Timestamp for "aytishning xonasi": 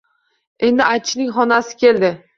0.87-1.79